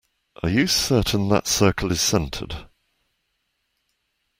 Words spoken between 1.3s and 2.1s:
circle is